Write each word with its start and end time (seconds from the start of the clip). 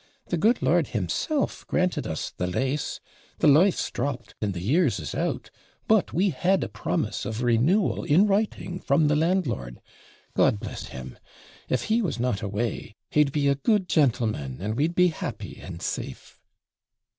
The 0.29 0.37
good 0.37 0.63
lord 0.63 0.87
himself 0.87 1.63
granted 1.67 2.07
us 2.07 2.31
the 2.35 2.47
LASE; 2.47 2.99
the 3.37 3.45
life's 3.45 3.91
dropped, 3.91 4.33
and 4.41 4.51
the 4.55 4.59
years 4.59 4.99
is 4.99 5.13
out; 5.13 5.51
but 5.87 6.11
we 6.11 6.31
had 6.31 6.63
a 6.63 6.69
promise 6.69 7.23
of 7.23 7.43
renewal 7.43 8.03
in 8.03 8.25
writing 8.25 8.79
from 8.79 9.09
the 9.09 9.15
landlord. 9.15 9.79
God 10.33 10.59
bless 10.59 10.87
him! 10.87 11.19
if 11.69 11.83
he 11.83 12.01
was 12.01 12.19
not 12.19 12.41
away, 12.41 12.95
he'd 13.11 13.31
be 13.31 13.47
a 13.47 13.53
good 13.53 13.87
gentleman, 13.87 14.57
and 14.59 14.73
we'd 14.75 14.95
be 14.95 15.09
happy 15.09 15.59
and 15.61 15.83
safe.' 15.83 16.39